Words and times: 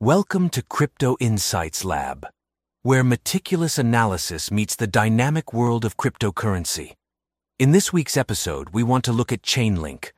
Welcome 0.00 0.50
to 0.50 0.60
Crypto 0.60 1.16
Insights 1.20 1.82
Lab, 1.82 2.26
where 2.82 3.02
meticulous 3.02 3.78
analysis 3.78 4.50
meets 4.50 4.76
the 4.76 4.86
dynamic 4.86 5.54
world 5.54 5.86
of 5.86 5.96
cryptocurrency. 5.96 6.92
In 7.58 7.72
this 7.72 7.94
week's 7.94 8.14
episode, 8.14 8.74
we 8.74 8.82
want 8.82 9.06
to 9.06 9.12
look 9.14 9.32
at 9.32 9.40
Chainlink. 9.40 10.10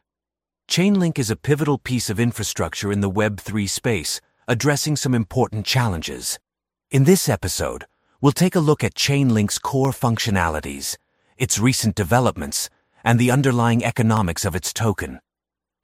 Chainlink 0.69 1.17
is 1.17 1.31
a 1.31 1.37
pivotal 1.37 1.79
piece 1.79 2.11
of 2.11 2.19
infrastructure 2.19 2.91
in 2.91 3.03
the 3.03 3.11
Web3 3.11 3.69
space, 3.69 4.21
addressing 4.49 4.97
some 4.97 5.15
important 5.15 5.65
challenges. 5.65 6.41
In 6.91 7.05
this 7.05 7.29
episode, 7.29 7.87
we'll 8.21 8.33
take 8.33 8.57
a 8.57 8.61
look 8.61 8.83
at 8.83 8.97
Chainlink's 8.97 9.61
core 9.61 9.93
functionalities, 9.93 10.97
its 11.37 11.61
recent 11.61 11.95
developments, 11.95 12.69
and 13.05 13.17
the 13.17 13.31
underlying 13.31 13.85
economics 13.85 14.45
of 14.45 14.57
its 14.57 14.73
token. 14.73 15.21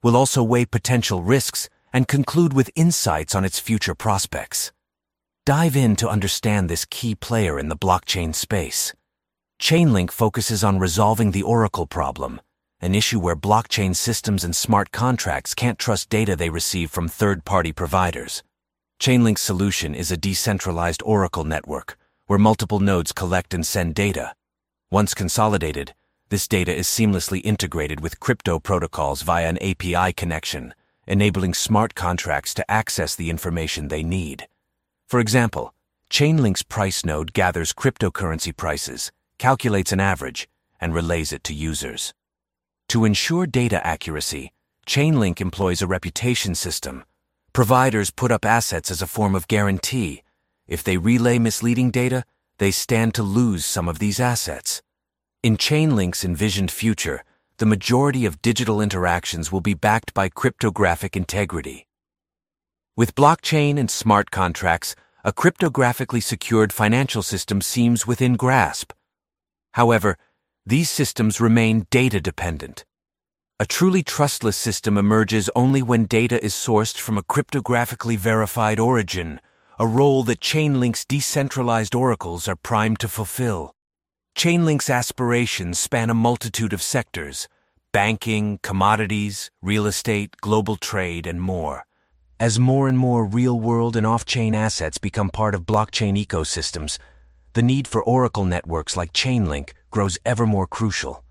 We'll 0.03 0.17
also 0.17 0.43
weigh 0.43 0.65
potential 0.65 1.23
risks 1.23 1.69
and 1.95 2.09
conclude 2.09 2.51
with 2.51 2.69
insights 2.75 3.33
on 3.33 3.45
its 3.45 3.57
future 3.57 3.95
prospects. 3.95 4.73
Dive 5.45 5.77
in 5.77 5.95
to 5.95 6.09
understand 6.09 6.69
this 6.69 6.83
key 6.83 7.15
player 7.15 7.57
in 7.57 7.69
the 7.69 7.77
blockchain 7.77 8.35
space. 8.35 8.93
Chainlink 9.61 10.11
focuses 10.11 10.61
on 10.61 10.77
resolving 10.77 11.31
the 11.31 11.43
Oracle 11.43 11.87
problem, 11.87 12.41
an 12.81 12.93
issue 12.93 13.17
where 13.17 13.37
blockchain 13.37 13.95
systems 13.95 14.43
and 14.43 14.53
smart 14.53 14.91
contracts 14.91 15.55
can't 15.55 15.79
trust 15.79 16.09
data 16.09 16.35
they 16.35 16.49
receive 16.49 16.91
from 16.91 17.07
third-party 17.07 17.71
providers. 17.71 18.43
Chainlink's 18.99 19.41
solution 19.41 19.95
is 19.95 20.11
a 20.11 20.17
decentralized 20.17 21.01
Oracle 21.05 21.45
network 21.45 21.97
where 22.27 22.37
multiple 22.37 22.81
nodes 22.81 23.13
collect 23.13 23.53
and 23.53 23.65
send 23.65 23.95
data. 23.95 24.33
Once 24.91 25.13
consolidated, 25.13 25.93
this 26.27 26.45
data 26.45 26.75
is 26.75 26.87
seamlessly 26.87 27.39
integrated 27.45 28.01
with 28.01 28.19
crypto 28.19 28.59
protocols 28.59 29.21
via 29.21 29.47
an 29.47 29.57
API 29.63 30.11
connection, 30.11 30.73
enabling 31.07 31.53
smart 31.53 31.95
contracts 31.95 32.53
to 32.53 32.71
access 32.71 33.15
the 33.15 33.29
information 33.29 33.87
they 33.87 34.03
need. 34.03 34.47
For 35.07 35.19
example, 35.19 35.73
Chainlink's 36.09 36.63
price 36.63 37.05
node 37.05 37.33
gathers 37.33 37.73
cryptocurrency 37.73 38.55
prices, 38.55 39.11
calculates 39.37 39.91
an 39.91 39.99
average, 39.99 40.47
and 40.79 40.93
relays 40.93 41.31
it 41.31 41.43
to 41.45 41.53
users. 41.53 42.13
To 42.89 43.05
ensure 43.05 43.47
data 43.47 43.85
accuracy, 43.85 44.51
Chainlink 44.85 45.41
employs 45.41 45.81
a 45.81 45.87
reputation 45.87 46.53
system. 46.55 47.03
Providers 47.53 48.11
put 48.11 48.31
up 48.31 48.45
assets 48.45 48.91
as 48.91 49.01
a 49.01 49.07
form 49.07 49.33
of 49.33 49.47
guarantee. 49.47 50.21
If 50.67 50.83
they 50.83 50.97
relay 50.97 51.39
misleading 51.39 51.91
data, 51.91 52.23
they 52.59 52.71
stand 52.71 53.13
to 53.15 53.23
lose 53.23 53.65
some 53.65 53.87
of 53.87 53.99
these 53.99 54.19
assets. 54.19 54.81
In 55.41 55.57
Chainlink's 55.57 56.23
envisioned 56.23 56.71
future, 56.71 57.23
the 57.57 57.65
majority 57.65 58.25
of 58.25 58.41
digital 58.41 58.81
interactions 58.81 59.51
will 59.51 59.61
be 59.61 59.73
backed 59.73 60.13
by 60.13 60.29
cryptographic 60.29 61.15
integrity. 61.15 61.87
With 62.97 63.15
blockchain 63.15 63.77
and 63.77 63.89
smart 63.89 64.31
contracts, 64.31 64.95
a 65.23 65.33
cryptographically 65.33 66.21
secured 66.21 66.73
financial 66.73 67.23
system 67.23 67.61
seems 67.61 68.05
within 68.05 68.35
grasp. 68.35 68.93
However, 69.73 70.17
these 70.65 70.89
systems 70.89 71.41
remain 71.41 71.87
data 71.89 72.19
dependent. 72.19 72.85
A 73.59 73.65
truly 73.65 74.03
trustless 74.03 74.57
system 74.57 74.97
emerges 74.97 75.49
only 75.55 75.81
when 75.81 76.05
data 76.05 76.43
is 76.43 76.53
sourced 76.53 76.97
from 76.97 77.17
a 77.17 77.23
cryptographically 77.23 78.17
verified 78.17 78.79
origin, 78.79 79.39
a 79.79 79.85
role 79.85 80.23
that 80.23 80.39
Chainlink's 80.39 81.05
decentralized 81.05 81.95
oracles 81.95 82.47
are 82.47 82.55
primed 82.55 82.99
to 82.99 83.07
fulfill. 83.07 83.74
Chainlink's 84.35 84.89
aspirations 84.89 85.79
span 85.79 86.09
a 86.09 86.13
multitude 86.13 86.73
of 86.73 86.81
sectors 86.81 87.47
banking, 87.93 88.59
commodities, 88.61 89.49
real 89.61 89.85
estate, 89.85 90.35
global 90.41 90.75
trade, 90.75 91.25
and 91.25 91.41
more. 91.41 91.85
As 92.37 92.59
more 92.59 92.89
and 92.89 92.97
more 92.97 93.23
real 93.23 93.57
world 93.57 93.95
and 93.95 94.05
off 94.05 94.25
chain 94.25 94.53
assets 94.53 94.97
become 94.97 95.29
part 95.29 95.55
of 95.55 95.65
blockchain 95.65 96.21
ecosystems, 96.21 96.97
the 97.53 97.61
need 97.61 97.87
for 97.87 98.03
Oracle 98.03 98.43
networks 98.43 98.97
like 98.97 99.13
Chainlink 99.13 99.71
grows 99.89 100.17
ever 100.25 100.45
more 100.45 100.67
crucial. 100.67 101.23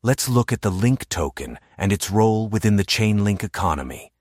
Let's 0.00 0.28
look 0.28 0.52
at 0.52 0.62
the 0.62 0.70
Link 0.70 1.08
token 1.08 1.58
and 1.76 1.92
its 1.92 2.12
role 2.12 2.46
within 2.46 2.76
the 2.76 2.84
Chainlink 2.84 3.42
economy. 3.42 4.12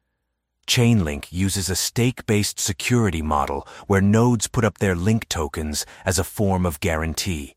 Chainlink 0.66 1.28
uses 1.30 1.70
a 1.70 1.76
stake 1.76 2.26
based 2.26 2.60
security 2.60 3.22
model 3.22 3.68
where 3.86 4.02
nodes 4.02 4.48
put 4.48 4.66
up 4.66 4.80
their 4.80 4.96
Link 4.96 5.30
tokens 5.30 5.86
as 6.04 6.18
a 6.18 6.24
form 6.24 6.66
of 6.66 6.80
guarantee. 6.80 7.57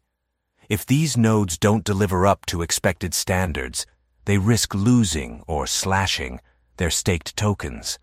If 0.71 0.87
these 0.87 1.17
nodes 1.17 1.59
don't 1.59 1.83
deliver 1.83 2.29
up 2.29 2.47
to 2.47 2.63
expected 2.63 3.13
standards, 3.13 3.87
they 4.25 4.39
risk 4.39 4.73
losing 4.73 5.43
or 5.49 5.67
slashing 5.67 6.39
their 6.77 6.91
staked 6.91 7.37
tokens. 7.37 7.99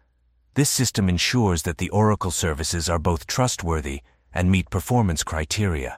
This 0.55 0.69
system 0.69 1.07
ensures 1.07 1.61
that 1.61 1.77
the 1.77 1.89
Oracle 1.91 2.29
services 2.29 2.89
are 2.89 2.99
both 2.99 3.25
trustworthy 3.25 4.01
and 4.33 4.51
meet 4.51 4.69
performance 4.69 5.23
criteria. 5.23 5.97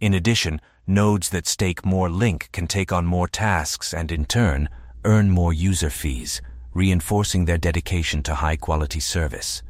In 0.00 0.12
addition, 0.12 0.60
nodes 0.88 1.28
that 1.30 1.46
stake 1.46 1.86
more 1.86 2.10
Link 2.10 2.48
can 2.50 2.66
take 2.66 2.90
on 2.90 3.06
more 3.06 3.28
tasks 3.28 3.94
and, 3.94 4.10
in 4.10 4.24
turn, 4.24 4.68
earn 5.04 5.30
more 5.30 5.52
user 5.52 5.88
fees, 5.88 6.42
reinforcing 6.74 7.44
their 7.44 7.58
dedication 7.58 8.24
to 8.24 8.34
high 8.34 8.56
quality 8.56 8.98
service. 8.98 9.62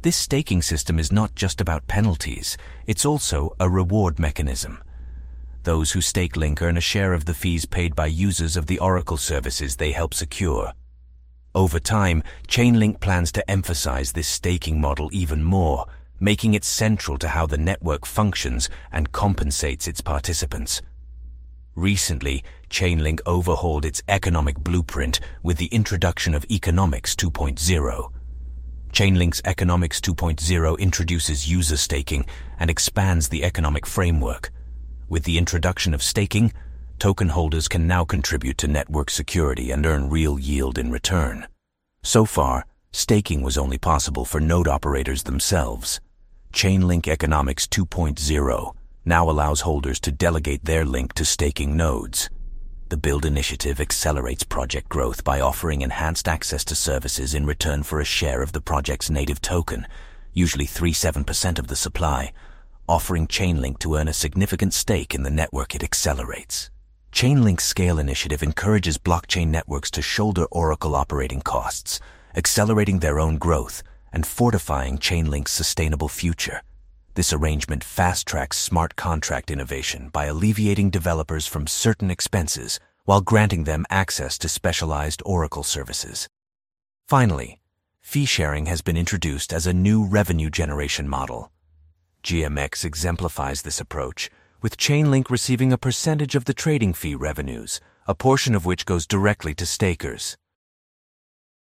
This 0.00 0.16
staking 0.16 0.62
system 0.62 0.98
is 0.98 1.12
not 1.12 1.34
just 1.34 1.60
about 1.60 1.86
penalties, 1.86 2.56
it's 2.86 3.04
also 3.04 3.54
a 3.60 3.68
reward 3.68 4.18
mechanism. 4.18 4.82
Those 5.64 5.92
who 5.92 6.02
stake 6.02 6.36
Link 6.36 6.60
earn 6.60 6.76
a 6.76 6.82
share 6.82 7.14
of 7.14 7.24
the 7.24 7.32
fees 7.32 7.64
paid 7.64 7.96
by 7.96 8.06
users 8.06 8.54
of 8.54 8.66
the 8.66 8.78
Oracle 8.80 9.16
services 9.16 9.76
they 9.76 9.92
help 9.92 10.12
secure. 10.12 10.74
Over 11.54 11.80
time, 11.80 12.22
Chainlink 12.48 13.00
plans 13.00 13.32
to 13.32 13.50
emphasize 13.50 14.12
this 14.12 14.28
staking 14.28 14.78
model 14.78 15.08
even 15.10 15.42
more, 15.42 15.86
making 16.20 16.52
it 16.52 16.64
central 16.64 17.16
to 17.16 17.28
how 17.28 17.46
the 17.46 17.56
network 17.56 18.04
functions 18.04 18.68
and 18.92 19.10
compensates 19.12 19.88
its 19.88 20.02
participants. 20.02 20.82
Recently, 21.74 22.44
Chainlink 22.68 23.20
overhauled 23.24 23.86
its 23.86 24.02
economic 24.06 24.58
blueprint 24.58 25.18
with 25.42 25.56
the 25.56 25.66
introduction 25.66 26.34
of 26.34 26.44
Economics 26.50 27.16
2.0. 27.16 28.12
Chainlink's 28.92 29.40
Economics 29.46 29.98
2.0 30.02 30.78
introduces 30.78 31.50
user 31.50 31.78
staking 31.78 32.26
and 32.58 32.68
expands 32.68 33.30
the 33.30 33.44
economic 33.44 33.86
framework. 33.86 34.50
With 35.08 35.24
the 35.24 35.38
introduction 35.38 35.92
of 35.92 36.02
staking, 36.02 36.52
token 36.98 37.28
holders 37.28 37.68
can 37.68 37.86
now 37.86 38.04
contribute 38.04 38.56
to 38.58 38.68
network 38.68 39.10
security 39.10 39.70
and 39.70 39.84
earn 39.84 40.08
real 40.08 40.38
yield 40.38 40.78
in 40.78 40.90
return. 40.90 41.46
So 42.02 42.24
far, 42.24 42.64
staking 42.92 43.42
was 43.42 43.58
only 43.58 43.78
possible 43.78 44.24
for 44.24 44.40
node 44.40 44.68
operators 44.68 45.24
themselves. 45.24 46.00
Chainlink 46.52 47.08
Economics 47.08 47.66
2.0 47.66 48.74
now 49.04 49.28
allows 49.28 49.60
holders 49.60 50.00
to 50.00 50.12
delegate 50.12 50.64
their 50.64 50.84
link 50.84 51.12
to 51.14 51.24
staking 51.24 51.76
nodes. 51.76 52.30
The 52.88 52.96
Build 52.96 53.26
initiative 53.26 53.80
accelerates 53.80 54.44
project 54.44 54.88
growth 54.88 55.24
by 55.24 55.40
offering 55.40 55.82
enhanced 55.82 56.28
access 56.28 56.64
to 56.66 56.74
services 56.74 57.34
in 57.34 57.44
return 57.44 57.82
for 57.82 58.00
a 58.00 58.04
share 58.04 58.40
of 58.40 58.52
the 58.52 58.60
project's 58.60 59.10
native 59.10 59.42
token, 59.42 59.86
usually 60.32 60.66
3-7% 60.66 61.58
of 61.58 61.66
the 61.66 61.76
supply, 61.76 62.32
offering 62.88 63.26
Chainlink 63.26 63.78
to 63.80 63.96
earn 63.96 64.08
a 64.08 64.12
significant 64.12 64.74
stake 64.74 65.14
in 65.14 65.22
the 65.22 65.30
network 65.30 65.74
it 65.74 65.82
accelerates. 65.82 66.70
Chainlink's 67.12 67.64
Scale 67.64 67.98
initiative 67.98 68.42
encourages 68.42 68.98
blockchain 68.98 69.48
networks 69.48 69.90
to 69.92 70.02
shoulder 70.02 70.46
Oracle 70.50 70.94
operating 70.94 71.40
costs, 71.40 72.00
accelerating 72.34 72.98
their 72.98 73.20
own 73.20 73.38
growth 73.38 73.82
and 74.12 74.26
fortifying 74.26 74.98
Chainlink's 74.98 75.52
sustainable 75.52 76.08
future. 76.08 76.62
This 77.14 77.32
arrangement 77.32 77.84
fast-tracks 77.84 78.58
smart 78.58 78.96
contract 78.96 79.50
innovation 79.50 80.08
by 80.08 80.24
alleviating 80.24 80.90
developers 80.90 81.46
from 81.46 81.68
certain 81.68 82.10
expenses 82.10 82.80
while 83.04 83.20
granting 83.20 83.64
them 83.64 83.86
access 83.88 84.36
to 84.38 84.48
specialized 84.48 85.22
Oracle 85.24 85.62
services. 85.62 86.28
Finally, 87.06 87.60
fee 88.00 88.24
sharing 88.24 88.66
has 88.66 88.82
been 88.82 88.96
introduced 88.96 89.52
as 89.52 89.66
a 89.66 89.72
new 89.72 90.04
revenue 90.04 90.50
generation 90.50 91.08
model. 91.08 91.52
GMX 92.24 92.86
exemplifies 92.86 93.62
this 93.62 93.80
approach, 93.80 94.30
with 94.62 94.78
Chainlink 94.78 95.28
receiving 95.28 95.74
a 95.74 95.78
percentage 95.78 96.34
of 96.34 96.46
the 96.46 96.54
trading 96.54 96.94
fee 96.94 97.14
revenues, 97.14 97.82
a 98.06 98.14
portion 98.14 98.54
of 98.54 98.64
which 98.64 98.86
goes 98.86 99.06
directly 99.06 99.54
to 99.54 99.66
stakers. 99.66 100.38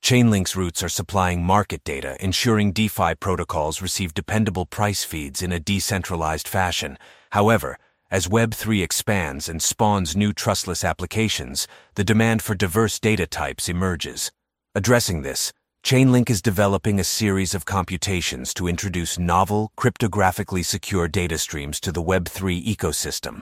Chainlink's 0.03 0.55
roots 0.55 0.83
are 0.83 0.91
supplying 0.91 1.43
market 1.43 1.83
data, 1.83 2.19
ensuring 2.21 2.73
DeFi 2.73 3.15
protocols 3.15 3.81
receive 3.81 4.13
dependable 4.13 4.67
price 4.67 5.03
feeds 5.03 5.41
in 5.41 5.51
a 5.51 5.59
decentralized 5.59 6.47
fashion. 6.47 6.99
However, 7.33 7.79
as 8.11 8.29
Web3 8.29 8.83
expands 8.83 9.49
and 9.49 9.63
spawns 9.63 10.15
new 10.15 10.35
trustless 10.35 10.85
applications, 10.85 11.67
the 11.95 12.05
demand 12.05 12.43
for 12.43 12.55
diverse 12.55 13.01
data 13.01 13.27
types 13.27 13.67
emerges. 13.67 14.31
Addressing 14.75 15.23
this, 15.23 15.55
Chainlink 15.85 16.31
is 16.31 16.41
developing 16.41 16.99
a 16.99 17.05
series 17.05 17.55
of 17.55 17.67
computations 17.67 18.55
to 18.55 18.67
introduce 18.67 19.19
novel, 19.19 19.71
cryptographically 19.77 20.65
secure 20.65 21.09
data 21.09 21.37
streams 21.37 21.79
to 21.81 21.93
the 21.93 22.03
Web3 22.03 22.65
ecosystem. 22.65 23.41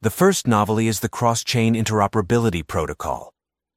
The 0.00 0.08
first 0.08 0.46
novelty 0.46 0.88
is 0.88 1.00
the 1.00 1.10
cross-chain 1.10 1.74
interoperability 1.74 2.66
protocol. 2.66 3.34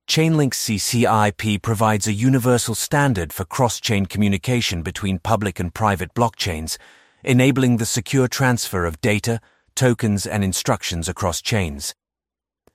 Chainlink 0.09 0.53
CCIP 0.53 1.61
provides 1.61 2.07
a 2.07 2.13
universal 2.13 2.75
standard 2.75 3.33
for 3.33 3.43
cross-chain 3.43 4.05
communication 4.05 4.83
between 4.83 5.19
public 5.19 5.59
and 5.59 5.73
private 5.73 6.13
blockchains, 6.13 6.77
enabling 7.25 7.75
the 7.75 7.85
secure 7.85 8.29
transfer 8.29 8.85
of 8.85 9.01
data, 9.01 9.41
tokens, 9.75 10.25
and 10.25 10.45
instructions 10.45 11.09
across 11.09 11.41
chains. 11.41 11.93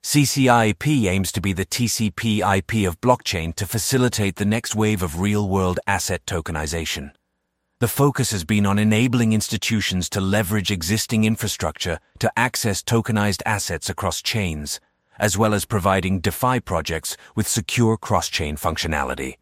CCIP 0.02 1.06
aims 1.08 1.30
to 1.32 1.40
be 1.40 1.52
the 1.52 1.64
TCP 1.64 2.38
IP 2.40 2.88
of 2.88 3.00
blockchain 3.00 3.54
to 3.54 3.66
facilitate 3.66 4.36
the 4.36 4.44
next 4.44 4.74
wave 4.74 5.02
of 5.02 5.20
real-world 5.20 5.78
asset 5.86 6.24
tokenization. 6.26 7.12
The 7.78 7.88
focus 7.88 8.30
has 8.32 8.44
been 8.44 8.66
on 8.66 8.78
enabling 8.78 9.32
institutions 9.32 10.08
to 10.10 10.20
leverage 10.20 10.70
existing 10.70 11.24
infrastructure 11.24 11.98
to 12.18 12.32
access 12.36 12.82
tokenized 12.82 13.42
assets 13.46 13.88
across 13.88 14.22
chains 14.22 14.80
as 15.18 15.38
well 15.38 15.54
as 15.54 15.64
providing 15.64 16.20
DeFi 16.20 16.60
projects 16.60 17.16
with 17.36 17.46
secure 17.46 17.96
cross-chain 17.96 18.56
functionality. 18.56 19.36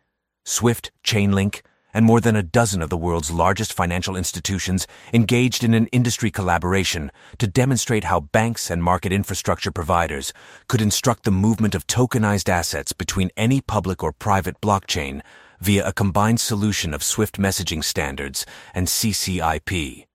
Swift, 0.44 0.90
Chainlink, 1.04 1.62
and 1.92 2.04
more 2.04 2.20
than 2.20 2.36
a 2.36 2.42
dozen 2.42 2.82
of 2.82 2.90
the 2.90 2.96
world's 2.96 3.30
largest 3.30 3.72
financial 3.72 4.16
institutions 4.16 4.86
engaged 5.12 5.64
in 5.64 5.74
an 5.74 5.86
industry 5.88 6.30
collaboration 6.30 7.10
to 7.38 7.46
demonstrate 7.46 8.04
how 8.04 8.20
banks 8.20 8.70
and 8.70 8.82
market 8.82 9.12
infrastructure 9.12 9.70
providers 9.70 10.32
could 10.68 10.80
instruct 10.80 11.24
the 11.24 11.30
movement 11.30 11.74
of 11.74 11.86
tokenized 11.86 12.48
assets 12.48 12.92
between 12.92 13.30
any 13.36 13.60
public 13.60 14.02
or 14.02 14.12
private 14.12 14.60
blockchain 14.60 15.20
via 15.60 15.86
a 15.86 15.92
combined 15.92 16.40
solution 16.40 16.94
of 16.94 17.02
Swift 17.02 17.38
messaging 17.38 17.84
standards 17.84 18.46
and 18.74 18.86
CCIP. 18.86 20.06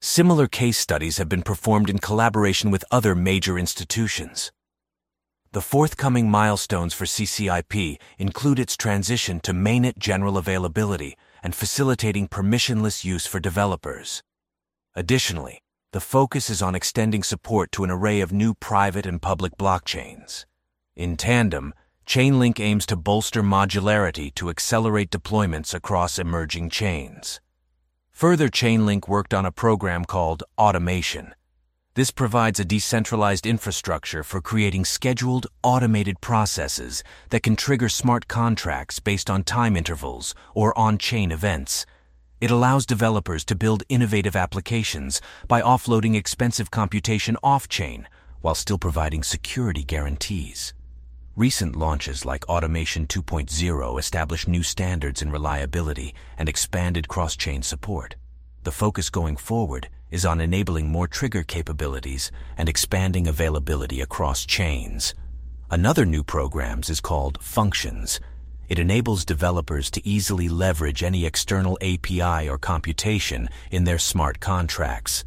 Similar 0.00 0.48
case 0.48 0.78
studies 0.78 1.18
have 1.18 1.28
been 1.28 1.42
performed 1.42 1.88
in 1.88 1.98
collaboration 1.98 2.70
with 2.70 2.84
other 2.90 3.14
major 3.14 3.58
institutions. 3.58 4.50
The 5.52 5.60
forthcoming 5.60 6.30
milestones 6.30 6.94
for 6.94 7.04
CCIP 7.04 7.98
include 8.18 8.58
its 8.58 8.74
transition 8.74 9.38
to 9.40 9.52
mainnet 9.52 9.98
general 9.98 10.38
availability 10.38 11.14
and 11.42 11.54
facilitating 11.54 12.26
permissionless 12.26 13.04
use 13.04 13.26
for 13.26 13.38
developers. 13.38 14.22
Additionally, 14.94 15.60
the 15.92 16.00
focus 16.00 16.48
is 16.48 16.62
on 16.62 16.74
extending 16.74 17.22
support 17.22 17.70
to 17.72 17.84
an 17.84 17.90
array 17.90 18.22
of 18.22 18.32
new 18.32 18.54
private 18.54 19.04
and 19.04 19.20
public 19.20 19.58
blockchains. 19.58 20.46
In 20.96 21.18
tandem, 21.18 21.74
Chainlink 22.06 22.58
aims 22.58 22.86
to 22.86 22.96
bolster 22.96 23.42
modularity 23.42 24.34
to 24.36 24.48
accelerate 24.48 25.10
deployments 25.10 25.74
across 25.74 26.18
emerging 26.18 26.70
chains. 26.70 27.42
Further, 28.10 28.48
Chainlink 28.48 29.06
worked 29.06 29.34
on 29.34 29.44
a 29.44 29.52
program 29.52 30.06
called 30.06 30.44
Automation, 30.56 31.34
this 31.94 32.10
provides 32.10 32.58
a 32.58 32.64
decentralized 32.64 33.46
infrastructure 33.46 34.22
for 34.22 34.40
creating 34.40 34.82
scheduled, 34.82 35.46
automated 35.62 36.18
processes 36.22 37.04
that 37.28 37.42
can 37.42 37.54
trigger 37.54 37.90
smart 37.90 38.28
contracts 38.28 38.98
based 38.98 39.28
on 39.28 39.44
time 39.44 39.76
intervals 39.76 40.34
or 40.54 40.76
on-chain 40.78 41.30
events. 41.30 41.84
It 42.40 42.50
allows 42.50 42.86
developers 42.86 43.44
to 43.44 43.54
build 43.54 43.82
innovative 43.90 44.34
applications 44.34 45.20
by 45.46 45.60
offloading 45.60 46.16
expensive 46.16 46.70
computation 46.70 47.36
off-chain 47.42 48.08
while 48.40 48.54
still 48.54 48.78
providing 48.78 49.22
security 49.22 49.84
guarantees. 49.84 50.72
Recent 51.36 51.76
launches 51.76 52.24
like 52.24 52.48
Automation 52.48 53.06
2.0 53.06 53.98
established 53.98 54.48
new 54.48 54.62
standards 54.62 55.20
in 55.20 55.30
reliability 55.30 56.14
and 56.38 56.48
expanded 56.48 57.06
cross-chain 57.06 57.60
support. 57.60 58.16
The 58.62 58.72
focus 58.72 59.10
going 59.10 59.36
forward 59.36 59.90
is 60.12 60.26
on 60.26 60.40
enabling 60.40 60.88
more 60.88 61.08
trigger 61.08 61.42
capabilities 61.42 62.30
and 62.56 62.68
expanding 62.68 63.26
availability 63.26 64.00
across 64.00 64.46
chains. 64.46 65.14
Another 65.70 66.04
new 66.04 66.22
programs 66.22 66.90
is 66.90 67.00
called 67.00 67.42
Functions. 67.42 68.20
It 68.68 68.78
enables 68.78 69.24
developers 69.24 69.90
to 69.92 70.06
easily 70.06 70.50
leverage 70.50 71.02
any 71.02 71.24
external 71.24 71.78
API 71.80 72.48
or 72.48 72.58
computation 72.58 73.48
in 73.70 73.84
their 73.84 73.98
smart 73.98 74.38
contracts. 74.38 75.24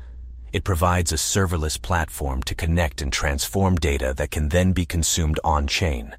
It 0.53 0.63
provides 0.63 1.11
a 1.11 1.15
serverless 1.15 1.81
platform 1.81 2.43
to 2.43 2.55
connect 2.55 3.01
and 3.01 3.11
transform 3.11 3.75
data 3.77 4.13
that 4.17 4.31
can 4.31 4.49
then 4.49 4.71
be 4.71 4.85
consumed 4.85 5.39
on-chain. 5.43 6.15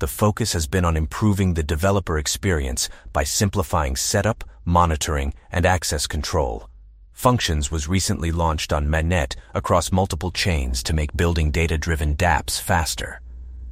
The 0.00 0.08
focus 0.08 0.52
has 0.54 0.66
been 0.66 0.84
on 0.84 0.96
improving 0.96 1.54
the 1.54 1.62
developer 1.62 2.18
experience 2.18 2.88
by 3.12 3.22
simplifying 3.22 3.94
setup, 3.94 4.42
monitoring, 4.64 5.34
and 5.52 5.64
access 5.64 6.08
control. 6.08 6.68
Functions 7.12 7.70
was 7.70 7.88
recently 7.88 8.32
launched 8.32 8.72
on 8.72 8.88
Mainnet 8.88 9.36
across 9.54 9.92
multiple 9.92 10.30
chains 10.30 10.82
to 10.82 10.92
make 10.92 11.16
building 11.16 11.50
data-driven 11.50 12.16
dApps 12.16 12.60
faster. 12.60 13.20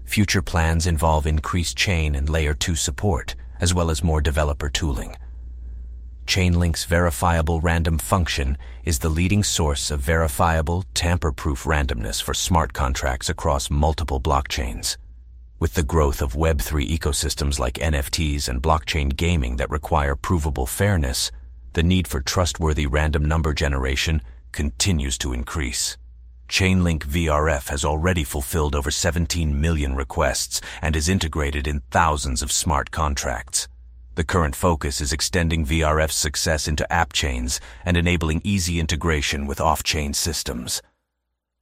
Future 0.04 0.42
plans 0.42 0.86
involve 0.86 1.26
increased 1.26 1.76
chain 1.76 2.14
and 2.14 2.28
Layer 2.28 2.54
2 2.54 2.74
support, 2.76 3.34
as 3.60 3.74
well 3.74 3.90
as 3.90 4.04
more 4.04 4.20
developer 4.20 4.68
tooling. 4.68 5.16
Chainlink's 6.26 6.84
verifiable 6.84 7.60
random 7.60 7.98
function 7.98 8.56
is 8.84 9.00
the 9.00 9.08
leading 9.08 9.42
source 9.42 9.90
of 9.90 10.00
verifiable, 10.00 10.84
tamper-proof 10.94 11.64
randomness 11.64 12.22
for 12.22 12.34
smart 12.34 12.72
contracts 12.72 13.28
across 13.28 13.70
multiple 13.70 14.20
blockchains. 14.20 14.96
With 15.58 15.74
the 15.74 15.82
growth 15.82 16.22
of 16.22 16.34
Web3 16.34 16.88
ecosystems 16.88 17.58
like 17.58 17.74
NFTs 17.74 18.48
and 18.48 18.62
blockchain 18.62 19.14
gaming 19.14 19.56
that 19.56 19.70
require 19.70 20.14
provable 20.14 20.66
fairness, 20.66 21.32
the 21.72 21.82
need 21.82 22.08
for 22.08 22.20
trustworthy 22.20 22.86
random 22.86 23.24
number 23.24 23.52
generation 23.52 24.22
continues 24.52 25.16
to 25.18 25.32
increase. 25.32 25.96
Chainlink 26.48 27.04
VRF 27.04 27.68
has 27.68 27.84
already 27.84 28.24
fulfilled 28.24 28.74
over 28.74 28.90
17 28.90 29.60
million 29.60 29.94
requests 29.94 30.60
and 30.82 30.96
is 30.96 31.08
integrated 31.08 31.68
in 31.68 31.82
thousands 31.92 32.42
of 32.42 32.50
smart 32.50 32.90
contracts. 32.90 33.68
The 34.16 34.24
current 34.24 34.56
focus 34.56 35.00
is 35.00 35.12
extending 35.12 35.64
VRF's 35.64 36.16
success 36.16 36.66
into 36.66 36.92
app 36.92 37.12
chains 37.12 37.60
and 37.84 37.96
enabling 37.96 38.40
easy 38.42 38.80
integration 38.80 39.46
with 39.46 39.60
off-chain 39.60 40.12
systems. 40.12 40.82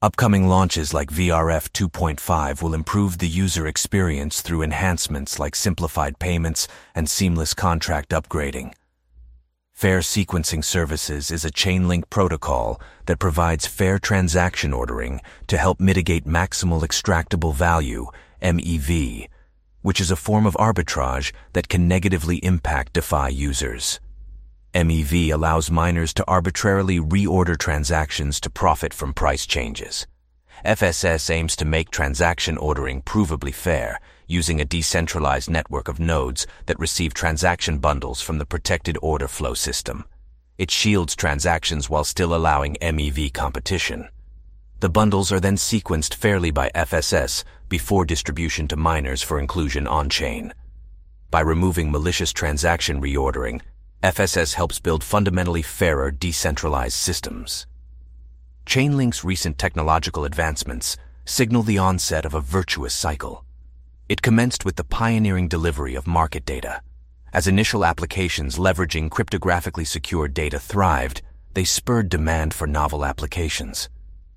Upcoming 0.01 0.49
launches 0.49 0.95
like 0.95 1.11
VRF 1.11 1.71
2.5 1.73 2.63
will 2.63 2.73
improve 2.73 3.19
the 3.19 3.29
user 3.29 3.67
experience 3.67 4.41
through 4.41 4.63
enhancements 4.63 5.39
like 5.39 5.55
simplified 5.55 6.19
payments 6.19 6.67
and 6.95 7.11
seamless 7.11 7.53
contract 7.53 8.11
upgrading. 8.11 8.73
Fair 9.79 10.01
Sequencing 10.01 10.65
Services 10.65 11.31
is 11.31 11.45
a 11.45 11.53
Chainlink 11.53 12.11
protocol 12.11 12.81
that 13.07 13.21
provides 13.21 13.69
fair 13.69 14.01
transaction 14.01 14.75
ordering 14.75 15.21
to 15.47 15.57
help 15.57 15.79
mitigate 15.79 16.27
maximal 16.27 16.83
extractable 16.83 17.55
value, 17.55 18.09
MEV, 18.43 19.29
which 19.83 20.01
is 20.01 20.11
a 20.11 20.17
form 20.17 20.47
of 20.47 20.55
arbitrage 20.55 21.31
that 21.53 21.69
can 21.69 21.87
negatively 21.87 22.39
impact 22.39 22.95
DeFi 22.95 23.33
users. 23.33 24.01
MEV 24.75 25.31
allows 25.33 25.71
miners 25.71 26.13
to 26.13 26.25
arbitrarily 26.27 26.99
reorder 26.99 27.57
transactions 27.57 28.41
to 28.41 28.51
profit 28.51 28.93
from 28.93 29.15
price 29.15 29.47
changes. 29.47 30.09
FSS 30.65 31.31
aims 31.31 31.55
to 31.57 31.65
make 31.65 31.91
transaction 31.91 32.59
ordering 32.59 33.03
provably 33.03 33.55
fair 33.55 34.01
using 34.27 34.61
a 34.61 34.65
decentralized 34.65 35.49
network 35.49 35.89
of 35.89 36.01
nodes 36.01 36.47
that 36.67 36.79
receive 36.79 37.15
transaction 37.15 37.79
bundles 37.79 38.21
from 38.21 38.39
the 38.39 38.47
protected 38.47 38.99
order 39.01 39.29
flow 39.29 39.55
system. 39.55 40.05
It 40.59 40.71
shields 40.71 41.15
transactions 41.15 41.89
while 41.89 42.05
still 42.05 42.35
allowing 42.35 42.77
MEV 42.83 43.33
competition. 43.33 44.09
The 44.81 44.89
bundles 44.89 45.33
are 45.33 45.41
then 45.41 45.57
sequenced 45.57 46.15
fairly 46.15 46.51
by 46.51 46.71
FSS 46.75 47.45
before 47.69 48.05
distribution 48.05 48.69
to 48.69 48.77
miners 48.77 49.23
for 49.23 49.39
inclusion 49.39 49.87
on-chain. 49.87 50.53
By 51.31 51.41
removing 51.41 51.91
malicious 51.91 52.33
transaction 52.33 53.01
reordering, 53.01 53.61
FSS 54.03 54.55
helps 54.55 54.79
build 54.79 55.03
fundamentally 55.03 55.63
fairer 55.63 56.11
decentralized 56.11 56.95
systems. 56.95 57.67
Chainlink's 58.69 59.25
recent 59.25 59.57
technological 59.57 60.27
advancements 60.27 60.99
signal 61.25 61.63
the 61.63 61.79
onset 61.79 62.27
of 62.27 62.35
a 62.35 62.43
virtuous 62.43 62.93
cycle. 62.93 63.47
It 64.11 64.21
commenced 64.21 64.67
with 64.67 64.77
the 64.77 64.85
pioneering 64.85 65.49
delivery 65.49 65.95
of 65.95 66.07
market 66.07 66.45
data. 66.45 66.83
As 67.33 67.47
initial 67.47 67.83
applications 67.83 68.59
leveraging 68.59 69.09
cryptographically 69.09 69.87
secured 69.87 70.35
data 70.35 70.59
thrived, 70.59 71.23
they 71.55 71.65
spurred 71.65 72.11
demand 72.11 72.53
for 72.53 72.67
novel 72.67 73.07
applications. 73.07 73.89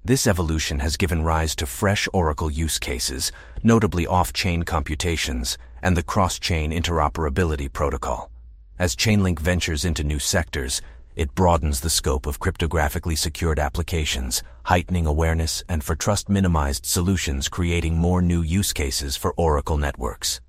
This 0.06 0.26
evolution 0.26 0.80
has 0.80 0.96
given 0.96 1.24
rise 1.24 1.54
to 1.58 1.66
fresh 1.66 2.08
Oracle 2.14 2.50
use 2.50 2.80
cases, 2.80 3.34
notably 3.64 4.08
off-chain 4.08 4.64
computations 4.64 5.58
and 5.84 5.98
the 5.98 6.04
cross-chain 6.04 6.72
interoperability 6.72 7.72
protocol. 7.72 8.32
As 8.80 8.96
Chainlink 8.96 9.40
ventures 9.40 9.84
into 9.84 10.06
new 10.06 10.20
sectors, 10.20 10.82
it 11.16 11.36
broadens 11.36 11.82
the 11.82 11.90
scope 11.90 12.26
of 12.26 12.40
cryptographically 12.40 13.18
secured 13.18 13.60
applications, 13.60 14.44
heightening 14.66 15.06
awareness 15.06 15.64
and 15.68 15.84
for 15.84 15.96
trust-minimized 15.96 16.86
solutions 16.86 17.50
creating 17.50 17.98
more 17.98 18.22
new 18.22 18.42
use 18.42 18.74
cases 18.74 19.18
for 19.18 19.34
Oracle 19.34 19.78
networks. 19.78 20.42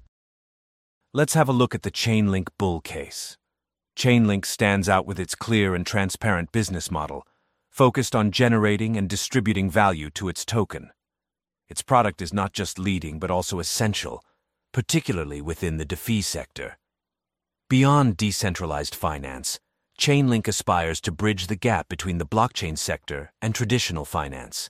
Let's 1.13 1.35
have 1.35 1.49
a 1.49 1.53
look 1.53 1.75
at 1.75 1.83
the 1.83 1.91
Chainlink 1.91 2.49
bull 2.59 2.81
case. 2.81 3.37
Chainlink 3.97 4.47
stands 4.47 4.89
out 4.89 5.07
with 5.07 5.21
its 5.21 5.35
clear 5.35 5.75
and 5.75 5.87
transparent 5.87 6.53
business 6.53 6.91
model, 6.91 7.27
focused 7.69 8.15
on 8.15 8.31
generating 8.31 8.97
and 8.97 9.09
distributing 9.09 9.71
value 9.71 10.11
to 10.11 10.29
its 10.29 10.45
token. 10.45 10.91
Its 11.69 11.83
product 11.83 12.23
is 12.23 12.33
not 12.33 12.53
just 12.53 12.79
leading 12.79 13.19
but 13.19 13.31
also 13.31 13.59
essential, 13.59 14.25
particularly 14.73 15.41
within 15.41 15.77
the 15.77 15.85
DeFi 15.85 16.23
sector. 16.23 16.79
Beyond 17.69 18.17
decentralized 18.17 18.95
finance, 18.95 19.59
Chainlink 20.03 20.49
aspires 20.49 21.01
to 21.03 21.13
bridge 21.13 21.47
the 21.47 21.55
gap 21.55 21.89
between 21.89 22.19
the 22.19 22.27
blockchain 22.27 22.77
sector 22.77 23.33
and 23.41 23.55
traditional 23.55 24.05
finance. 24.05 24.69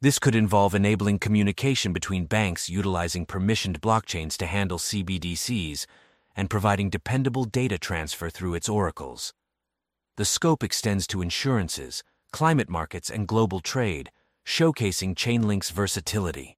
This 0.00 0.18
could 0.18 0.34
involve 0.34 0.74
enabling 0.74 1.18
communication 1.18 1.92
between 1.92 2.24
banks 2.24 2.70
utilizing 2.70 3.26
permissioned 3.26 3.80
blockchains 3.80 4.34
to 4.38 4.46
handle 4.46 4.78
CBDCs 4.78 5.84
and 6.34 6.48
providing 6.48 6.88
dependable 6.88 7.44
data 7.44 7.76
transfer 7.76 8.30
through 8.30 8.54
its 8.54 8.66
oracles. 8.66 9.34
The 10.16 10.24
scope 10.24 10.64
extends 10.64 11.06
to 11.08 11.20
insurances, 11.20 12.02
climate 12.32 12.70
markets, 12.70 13.10
and 13.10 13.28
global 13.28 13.60
trade, 13.60 14.10
showcasing 14.46 15.14
Chainlink's 15.14 15.68
versatility. 15.68 16.56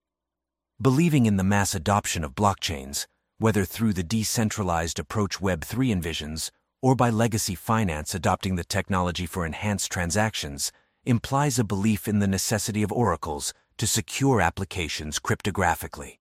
Believing 0.80 1.26
in 1.26 1.36
the 1.36 1.42
mass 1.42 1.74
adoption 1.74 2.22
of 2.22 2.36
blockchains, 2.36 3.08
whether 3.38 3.64
through 3.64 3.92
the 3.92 4.04
decentralized 4.04 5.00
approach 5.00 5.40
Web3 5.40 6.00
envisions 6.00 6.52
or 6.84 6.94
by 6.94 7.08
legacy 7.08 7.54
finance 7.54 8.14
adopting 8.14 8.56
the 8.56 8.62
technology 8.62 9.24
for 9.24 9.46
enhanced 9.46 9.90
transactions, 9.90 10.70
implies 11.06 11.58
a 11.58 11.64
belief 11.64 12.06
in 12.06 12.18
the 12.18 12.26
necessity 12.26 12.82
of 12.82 12.92
oracles 12.92 13.54
to 13.78 13.86
secure 13.86 14.42
applications 14.42 15.18
cryptographically. 15.18 16.18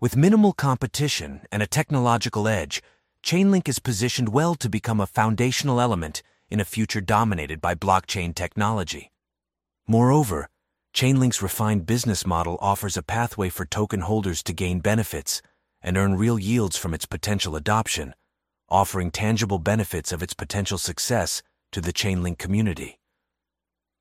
With 0.00 0.16
minimal 0.16 0.54
competition 0.54 1.42
and 1.52 1.62
a 1.62 1.68
technological 1.68 2.48
edge, 2.48 2.82
Chainlink 3.22 3.68
is 3.68 3.78
positioned 3.78 4.30
well 4.30 4.56
to 4.56 4.68
become 4.68 4.98
a 4.98 5.06
foundational 5.06 5.80
element 5.80 6.20
in 6.50 6.58
a 6.58 6.64
future 6.64 7.00
dominated 7.00 7.60
by 7.60 7.76
blockchain 7.76 8.34
technology. 8.34 9.12
Moreover, 9.86 10.48
Chainlink's 10.92 11.42
refined 11.42 11.86
business 11.86 12.26
model 12.26 12.58
offers 12.60 12.96
a 12.96 13.04
pathway 13.04 13.48
for 13.48 13.64
token 13.66 14.00
holders 14.00 14.42
to 14.42 14.52
gain 14.52 14.80
benefits 14.80 15.40
and 15.80 15.96
earn 15.96 16.16
real 16.16 16.40
yields 16.40 16.76
from 16.76 16.92
its 16.92 17.06
potential 17.06 17.54
adoption, 17.54 18.14
offering 18.70 19.10
tangible 19.10 19.58
benefits 19.58 20.12
of 20.12 20.22
its 20.22 20.34
potential 20.34 20.78
success 20.78 21.42
to 21.72 21.80
the 21.80 21.92
Chainlink 21.92 22.38
community. 22.38 22.98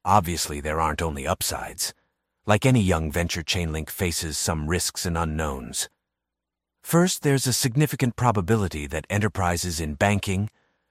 Obviously, 0.06 0.62
there 0.62 0.80
aren't 0.80 1.02
only 1.02 1.28
upsides. 1.28 1.94
Like 2.46 2.66
any 2.66 2.82
young 2.82 3.12
venture, 3.12 3.44
Chainlink 3.44 3.90
faces 3.90 4.38
some 4.38 4.68
risks 4.68 5.06
and 5.06 5.18
unknowns. 5.18 5.90
First, 6.82 7.22
there's 7.22 7.46
a 7.46 7.54
significant 7.54 8.16
probability 8.16 8.88
that 8.88 9.06
enterprises 9.10 9.80
in 9.80 9.96
banking, 9.96 10.50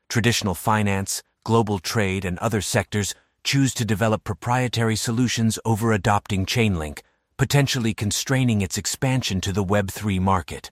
traditional 0.08 0.54
finance, 0.54 1.22
global 1.44 1.78
trade, 1.78 2.24
and 2.24 2.38
other 2.38 2.60
sectors 2.60 3.14
choose 3.42 3.72
to 3.74 3.84
develop 3.84 4.24
proprietary 4.24 4.96
solutions 4.96 5.58
over 5.64 5.92
adopting 5.92 6.44
Chainlink, 6.46 7.00
potentially 7.36 7.94
constraining 7.94 8.60
its 8.60 8.76
expansion 8.76 9.40
to 9.40 9.52
the 9.52 9.64
Web3 9.64 10.20
market. 10.20 10.70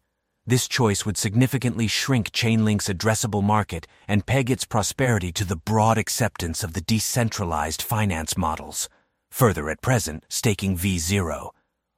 This 0.48 0.68
choice 0.68 1.04
would 1.04 1.16
significantly 1.16 1.88
shrink 1.88 2.30
Chainlink's 2.30 2.88
addressable 2.88 3.42
market 3.42 3.88
and 4.06 4.26
peg 4.26 4.48
its 4.48 4.64
prosperity 4.64 5.32
to 5.32 5.44
the 5.44 5.56
broad 5.56 5.98
acceptance 5.98 6.62
of 6.62 6.72
the 6.72 6.80
decentralized 6.80 7.82
finance 7.82 8.36
models. 8.36 8.88
Further, 9.28 9.68
at 9.68 9.82
present, 9.82 10.24
staking 10.28 10.76
V0. 10.76 11.50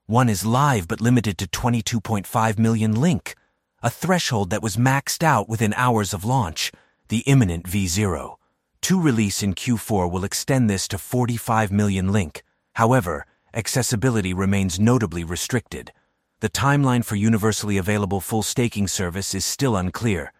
One 0.07 0.31
is 0.31 0.47
live 0.47 0.89
but 0.89 1.03
limited 1.03 1.37
to 1.39 1.47
22.5 1.47 2.59
million 2.59 2.99
link, 2.99 3.35
a 3.83 3.91
threshold 3.91 4.49
that 4.49 4.63
was 4.63 4.79
maxed 4.79 5.23
out 5.23 5.47
within 5.47 5.75
hours 5.75 6.15
of 6.15 6.25
launch, 6.25 6.73
the 7.09 7.19
imminent 7.27 7.67
V0. 7.67 8.37
Two 8.81 8.99
release 8.99 9.43
in 9.43 9.55
Q4 9.55 10.11
will 10.11 10.25
extend 10.25 10.71
this 10.71 10.89
to 10.89 10.97
45 10.97 11.71
million 11.71 12.13
link. 12.13 12.43
However, 12.77 13.27
accessibility 13.53 14.33
remains 14.33 14.81
notably 14.81 15.23
restricted 15.23 15.93
the 16.41 16.49
timeline 16.49 17.05
for 17.05 17.17
universally 17.17 17.79
available 17.79 18.21
full 18.21 18.45
staking 18.45 18.87
service 18.87 19.35
is 19.35 19.45
still 19.45 19.77
unclear. 19.77 20.33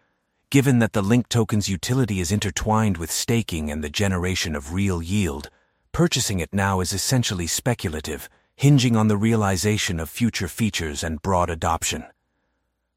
Given 0.49 0.79
that 0.79 0.93
the 0.93 1.01
Link 1.01 1.27
token's 1.27 1.67
utility 1.67 2.21
is 2.21 2.31
intertwined 2.31 2.95
with 2.95 3.11
staking 3.11 3.69
and 3.69 3.83
the 3.83 3.89
generation 3.89 4.55
of 4.55 4.73
real 4.73 5.01
yield, 5.01 5.49
purchasing 5.91 6.39
it 6.39 6.53
now 6.53 6.79
is 6.79 6.93
essentially 6.93 7.47
speculative, 7.47 8.29
hinging 8.55 8.95
on 8.95 9.09
the 9.09 9.17
realization 9.17 9.99
of 9.99 10.09
future 10.09 10.47
features 10.47 11.03
and 11.03 11.21
broad 11.21 11.49
adoption. 11.49 12.05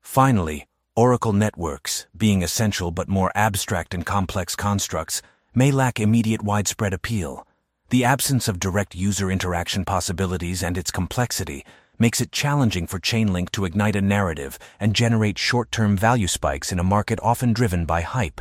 Finally, 0.01 0.69
Oracle 0.95 1.33
networks, 1.33 2.07
being 2.17 2.43
essential 2.43 2.93
but 2.93 3.09
more 3.09 3.33
abstract 3.35 3.95
and 3.95 4.07
complex 4.07 4.55
constructs, 4.55 5.23
may 5.57 5.73
lack 5.73 5.99
immediate 5.99 6.43
widespread 6.43 6.95
appeal. 6.95 7.47
The 7.91 8.05
absence 8.05 8.47
of 8.47 8.61
direct 8.61 8.95
user 8.95 9.29
interaction 9.29 9.85
possibilities 9.85 10.63
and 10.63 10.79
its 10.79 10.93
complexity 10.93 11.65
makes 11.99 12.21
it 12.21 12.33
challenging 12.33 12.87
for 12.87 12.99
Chainlink 12.99 13.51
to 13.51 13.65
ignite 13.65 13.97
a 13.97 14.01
narrative 14.01 14.59
and 14.81 14.95
generate 14.95 15.39
short-term 15.39 15.97
value 15.97 16.27
spikes 16.27 16.73
in 16.73 16.79
a 16.79 16.85
market 16.85 17.19
often 17.23 17.53
driven 17.53 17.85
by 17.85 18.01
hype. 18.01 18.41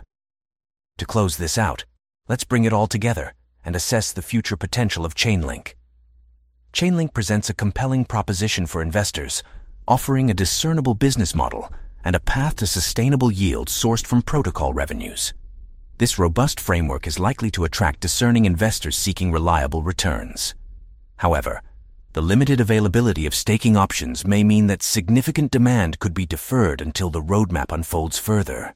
To 0.98 1.05
close 1.05 1.38
this 1.38 1.58
out, 1.58 1.86
let's 2.27 2.43
bring 2.43 2.65
it 2.65 2.74
all 2.74 2.88
together 2.88 3.34
and 3.63 3.75
assess 3.75 4.12
the 4.12 4.22
future 4.22 4.58
potential 4.58 5.05
of 5.05 5.15
Chainlink. 5.15 5.74
Chainlink 6.74 7.13
presents 7.13 7.50
a 7.50 7.53
compelling 7.53 8.05
proposition 8.05 8.65
for 8.65 8.81
investors, 8.81 9.43
offering 9.88 10.29
a 10.29 10.34
discernible 10.34 10.93
business 10.93 11.36
model 11.36 11.72
and 12.03 12.15
a 12.15 12.20
path 12.20 12.55
to 12.55 12.67
sustainable 12.67 13.31
yield 13.31 13.67
sourced 13.67 14.05
from 14.05 14.22
protocol 14.22 14.74
revenues. 14.74 15.34
This 15.98 16.17
robust 16.17 16.60
framework 16.60 17.05
is 17.05 17.20
likely 17.20 17.51
to 17.51 17.63
attract 17.63 18.00
discerning 18.00 18.46
investors 18.46 18.98
seeking 18.98 19.31
reliable 19.31 19.84
returns. 19.84 20.55
However, 21.17 21.62
the 22.13 22.22
limited 22.22 22.60
availability 22.60 23.25
of 23.25 23.34
staking 23.34 23.77
options 23.77 24.27
may 24.27 24.44
mean 24.44 24.68
that 24.68 24.84
significant 24.84 25.50
demand 25.50 26.00
could 26.00 26.13
be 26.13 26.25
deferred 26.25 26.82
until 26.82 27.10
the 27.10 27.22
roadmap 27.22 27.72
unfolds 27.72 28.20
further. 28.20 28.75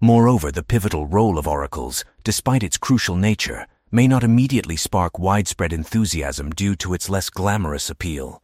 Moreover, 0.00 0.52
the 0.52 0.62
pivotal 0.62 1.06
role 1.06 1.36
of 1.38 1.48
oracles, 1.48 2.04
despite 2.22 2.62
its 2.62 2.78
crucial 2.78 3.16
nature, 3.16 3.66
may 3.90 4.06
not 4.06 4.22
immediately 4.22 4.76
spark 4.76 5.18
widespread 5.18 5.72
enthusiasm 5.72 6.50
due 6.50 6.76
to 6.76 6.94
its 6.94 7.08
less 7.08 7.28
glamorous 7.28 7.90
appeal. 7.90 8.42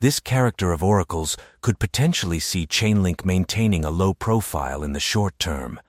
This 0.00 0.20
character 0.20 0.72
of 0.72 0.82
oracles 0.82 1.36
could 1.60 1.78
potentially 1.78 2.38
see 2.38 2.66
Chainlink 2.66 3.24
maintaining 3.24 3.84
a 3.84 3.90
low 3.90 4.14
profile 4.14 4.82
in 4.82 4.92
the 4.92 5.00
short 5.00 5.38
term. 5.38 5.80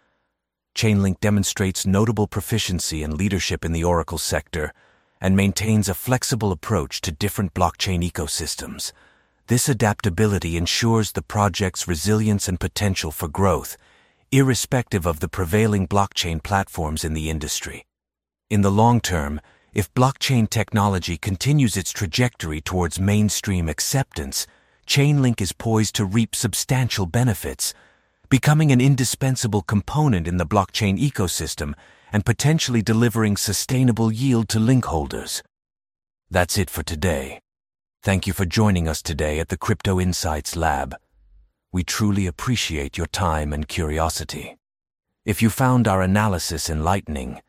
Chainlink 0.75 1.19
demonstrates 1.19 1.85
notable 1.85 2.27
proficiency 2.27 3.03
and 3.03 3.13
leadership 3.13 3.63
in 3.63 3.71
the 3.71 3.83
oracle 3.83 4.17
sector, 4.17 4.73
and 5.21 5.35
maintains 5.35 5.89
a 5.89 5.93
flexible 5.93 6.51
approach 6.51 7.01
to 7.01 7.11
different 7.11 7.53
blockchain 7.53 8.07
ecosystems. 8.09 8.91
This 9.47 9.67
adaptability 9.67 10.57
ensures 10.57 11.11
the 11.11 11.21
project's 11.21 11.87
resilience 11.87 12.47
and 12.47 12.59
potential 12.59 13.11
for 13.11 13.27
growth, 13.27 13.77
irrespective 14.31 15.05
of 15.05 15.19
the 15.19 15.27
prevailing 15.27 15.87
blockchain 15.87 16.41
platforms 16.41 17.03
in 17.03 17.13
the 17.13 17.29
industry. 17.29 17.85
In 18.49 18.61
the 18.61 18.71
long 18.71 19.01
term, 19.01 19.41
if 19.73 19.93
blockchain 19.93 20.49
technology 20.49 21.17
continues 21.17 21.77
its 21.77 21.91
trajectory 21.91 22.61
towards 22.61 22.99
mainstream 22.99 23.69
acceptance, 23.69 24.47
Chainlink 24.87 25.41
is 25.41 25.51
poised 25.51 25.95
to 25.95 26.05
reap 26.05 26.35
substantial 26.35 27.05
benefits, 27.05 27.73
becoming 28.29 28.71
an 28.71 28.81
indispensable 28.81 29.61
component 29.61 30.27
in 30.27 30.37
the 30.37 30.45
blockchain 30.45 30.99
ecosystem 30.99 31.73
and 32.11 32.25
potentially 32.25 32.81
delivering 32.81 33.37
sustainable 33.37 34.11
yield 34.11 34.49
to 34.49 34.59
link 34.59 34.85
holders. 34.85 35.43
That's 36.29 36.57
it 36.57 36.69
for 36.69 36.83
today. 36.83 37.39
Thank 38.03 38.27
you 38.27 38.33
for 38.33 38.45
joining 38.45 38.87
us 38.87 39.01
today 39.01 39.39
at 39.39 39.49
the 39.49 39.57
Crypto 39.57 39.99
Insights 39.99 40.55
Lab. 40.55 40.95
We 41.71 41.83
truly 41.83 42.27
appreciate 42.27 42.97
your 42.97 43.07
time 43.07 43.53
and 43.53 43.67
curiosity. 43.67 44.57
If 45.25 45.41
you 45.41 45.49
found 45.49 45.87
our 45.87 46.01
analysis 46.01 46.69
enlightening, 46.69 47.41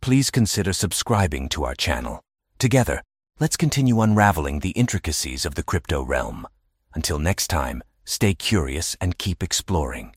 please 0.00 0.30
consider 0.30 0.72
subscribing 0.72 1.48
to 1.50 1.64
our 1.64 1.74
channel. 1.74 2.22
Together, 2.58 3.02
let's 3.40 3.56
continue 3.56 4.00
unraveling 4.00 4.60
the 4.60 4.70
intricacies 4.70 5.44
of 5.44 5.54
the 5.54 5.62
crypto 5.62 6.02
realm. 6.02 6.46
Until 6.94 7.18
next 7.18 7.48
time, 7.48 7.82
stay 8.04 8.34
curious 8.34 8.96
and 9.00 9.18
keep 9.18 9.42
exploring. 9.42 10.14